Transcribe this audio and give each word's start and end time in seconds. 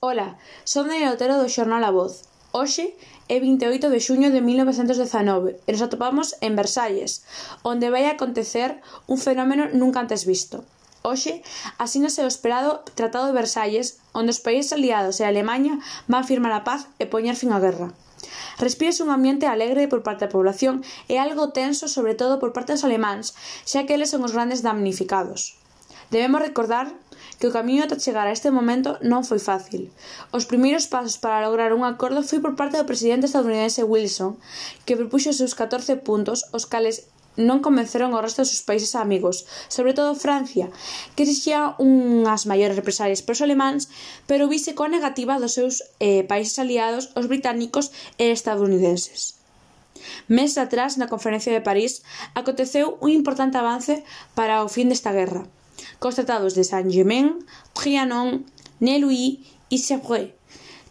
Ola, 0.00 0.38
son 0.62 0.86
Daniel 0.86 1.18
Otero 1.18 1.42
do 1.42 1.50
xornal 1.50 1.82
A 1.82 1.90
Voz. 1.90 2.30
Hoxe 2.54 2.94
é 3.26 3.42
28 3.42 3.90
de 3.90 3.98
xuño 3.98 4.30
de 4.30 4.38
1919 4.38 5.58
e 5.66 5.70
nos 5.74 5.82
atopamos 5.82 6.38
en 6.38 6.54
Versalles, 6.54 7.26
onde 7.66 7.90
vai 7.90 8.06
acontecer 8.06 8.78
un 9.10 9.18
fenómeno 9.18 9.66
nunca 9.74 9.98
antes 9.98 10.22
visto. 10.22 10.62
Hoxe, 11.02 11.42
asínase 11.82 12.22
o 12.22 12.30
esperado 12.30 12.86
Tratado 12.94 13.26
de 13.26 13.38
Versalles, 13.42 13.98
onde 14.14 14.30
os 14.30 14.38
países 14.38 14.70
aliados 14.70 15.18
e 15.18 15.26
Alemanha 15.26 15.82
van 16.06 16.22
firmar 16.22 16.54
a 16.54 16.62
paz 16.62 16.86
e 17.02 17.10
poñer 17.10 17.34
fin 17.34 17.50
á 17.50 17.58
guerra. 17.58 17.90
Respírase 18.62 19.02
un 19.02 19.10
ambiente 19.10 19.50
alegre 19.50 19.90
por 19.90 20.06
parte 20.06 20.30
da 20.30 20.34
población 20.34 20.86
e 21.10 21.18
algo 21.18 21.50
tenso 21.50 21.90
sobre 21.90 22.14
todo 22.14 22.38
por 22.38 22.54
parte 22.54 22.70
dos 22.70 22.86
alemáns, 22.86 23.34
xa 23.66 23.82
que 23.82 23.98
eles 23.98 24.14
son 24.14 24.22
os 24.22 24.30
grandes 24.30 24.62
damnificados. 24.62 25.58
Debemos 26.14 26.40
recordar 26.40 26.94
que 27.36 27.46
o 27.46 27.54
camiño 27.54 27.84
ata 27.84 28.00
chegar 28.00 28.26
a 28.26 28.34
este 28.34 28.48
momento 28.48 28.96
non 29.04 29.22
foi 29.28 29.36
fácil. 29.36 29.92
Os 30.32 30.48
primeiros 30.48 30.88
pasos 30.88 31.20
para 31.20 31.44
lograr 31.44 31.76
un 31.76 31.84
acordo 31.84 32.24
foi 32.24 32.40
por 32.40 32.56
parte 32.56 32.80
do 32.80 32.88
presidente 32.88 33.28
estadounidense 33.28 33.84
Wilson, 33.84 34.40
que 34.88 34.96
propuxo 34.96 35.30
os 35.30 35.38
seus 35.38 35.52
14 35.52 36.00
puntos, 36.00 36.48
os 36.56 36.64
cales 36.64 37.08
non 37.38 37.62
convenceron 37.62 38.10
o 38.12 38.18
resto 38.18 38.42
dos 38.42 38.50
seus 38.50 38.66
países 38.66 38.98
amigos, 38.98 39.46
sobre 39.70 39.94
todo 39.94 40.18
Francia, 40.18 40.74
que 41.14 41.22
exixía 41.22 41.78
unhas 41.78 42.50
maiores 42.50 42.74
represalias 42.74 43.22
para 43.22 43.38
os 43.38 43.44
alemáns, 43.46 43.86
pero 44.26 44.50
vise 44.50 44.74
coa 44.74 44.90
negativa 44.90 45.38
dos 45.38 45.54
seus 45.54 45.86
eh, 46.02 46.26
países 46.26 46.58
aliados, 46.58 47.14
os 47.14 47.30
británicos 47.30 47.94
e 48.18 48.34
estadounidenses. 48.34 49.38
Meses 50.26 50.58
atrás, 50.58 50.98
na 50.98 51.06
Conferencia 51.06 51.54
de 51.54 51.62
París, 51.62 52.02
aconteceu 52.34 52.98
un 52.98 53.14
importante 53.14 53.58
avance 53.58 54.02
para 54.34 54.66
o 54.66 54.68
fin 54.68 54.90
desta 54.90 55.14
guerra, 55.14 55.46
cos 55.98 56.16
tratados 56.16 56.54
de 56.54 56.64
Saint-Germain, 56.64 57.44
Trianon, 57.74 58.44
Nelui 58.80 59.44
e 59.70 59.76
Sèvres, 59.78 60.34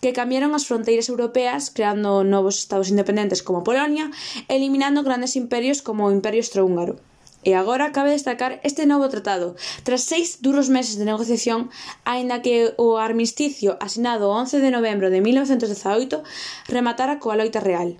que 0.00 0.12
cambiaron 0.12 0.54
as 0.54 0.66
fronteiras 0.68 1.08
europeas 1.08 1.72
creando 1.72 2.22
novos 2.22 2.60
estados 2.60 2.90
independentes 2.92 3.42
como 3.42 3.64
Polonia, 3.64 4.10
eliminando 4.46 5.02
grandes 5.02 5.34
imperios 5.34 5.82
como 5.82 6.06
o 6.06 6.14
Imperio 6.14 6.42
Austrohúngaro. 6.42 7.00
E 7.46 7.54
agora 7.54 7.94
cabe 7.94 8.10
destacar 8.10 8.58
este 8.66 8.90
novo 8.90 9.06
tratado, 9.06 9.54
tras 9.86 10.02
seis 10.02 10.42
duros 10.42 10.66
meses 10.66 10.98
de 10.98 11.06
negociación, 11.06 11.70
aínda 12.02 12.42
que 12.42 12.74
o 12.74 12.98
armisticio 12.98 13.78
asinado 13.78 14.30
o 14.30 14.34
11 14.34 14.58
de 14.58 14.74
novembro 14.74 15.14
de 15.14 15.22
1918 15.22 16.26
rematara 16.66 17.22
coa 17.22 17.38
loita 17.38 17.62
real. 17.62 17.94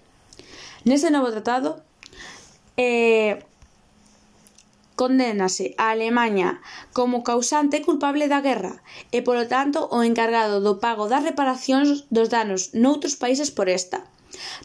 Neste 0.82 1.14
novo 1.14 1.30
tratado, 1.30 1.78
eh, 2.74 3.46
Condénase 4.96 5.76
a 5.76 5.92
Alemaña 5.92 6.64
como 6.96 7.20
causante 7.20 7.84
culpable 7.84 8.32
da 8.32 8.40
guerra 8.40 8.80
e, 9.12 9.20
polo 9.20 9.44
tanto, 9.44 9.78
o 9.92 10.00
encargado 10.00 10.64
do 10.64 10.80
pago 10.80 11.04
das 11.12 11.22
reparacións 11.28 12.08
dos 12.08 12.32
danos 12.32 12.72
noutros 12.72 13.14
países 13.20 13.52
por 13.52 13.68
esta. 13.68 14.08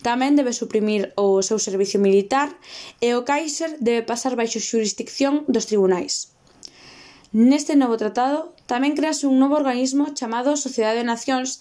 Tamén 0.08 0.40
debe 0.40 0.56
suprimir 0.56 1.12
o 1.20 1.44
seu 1.44 1.60
servicio 1.60 2.00
militar 2.00 2.56
e 3.04 3.12
o 3.16 3.28
Kaiser 3.28 3.76
debe 3.84 4.08
pasar 4.08 4.34
baixo 4.40 4.64
xurisdicción 4.64 5.44
dos 5.52 5.68
tribunais. 5.68 6.32
Neste 7.32 7.76
novo 7.80 7.96
tratado 7.96 8.52
tamén 8.72 8.96
crease 8.96 9.28
un 9.28 9.36
novo 9.40 9.56
organismo 9.60 10.16
chamado 10.16 10.56
Sociedade 10.56 11.04
de 11.04 11.08
Nacións 11.12 11.60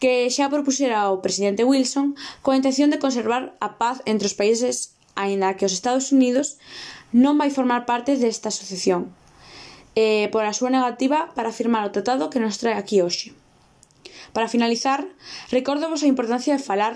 que 0.00 0.28
xa 0.32 0.52
propuxera 0.52 1.04
ao 1.04 1.20
presidente 1.24 1.64
Wilson 1.64 2.16
coa 2.44 2.56
intención 2.56 2.88
de 2.92 3.00
conservar 3.00 3.56
a 3.60 3.76
paz 3.80 4.00
entre 4.08 4.28
os 4.28 4.36
países 4.36 4.96
aínda 5.18 5.58
que 5.58 5.66
os 5.66 5.74
Estados 5.74 6.14
Unidos 6.14 6.62
non 7.10 7.34
vai 7.34 7.50
formar 7.50 7.82
parte 7.90 8.14
desta 8.14 8.54
asociación, 8.54 9.10
eh, 9.98 10.30
por 10.30 10.46
a 10.46 10.54
súa 10.54 10.70
negativa 10.70 11.34
para 11.34 11.50
firmar 11.50 11.82
o 11.82 11.90
tratado 11.90 12.30
que 12.30 12.38
nos 12.38 12.62
trae 12.62 12.78
aquí 12.78 13.02
hoxe. 13.02 13.34
Para 14.30 14.46
finalizar, 14.46 15.02
recordovos 15.50 16.06
a 16.06 16.10
importancia 16.12 16.54
de 16.54 16.62
falar 16.62 16.94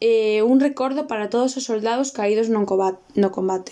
eh, 0.00 0.42
un 0.42 0.60
recordo 0.60 1.06
para 1.10 1.30
todos 1.32 1.56
os 1.56 1.64
soldados 1.64 2.12
caídos 2.12 2.48
no 2.52 2.66
combate. 2.66 3.68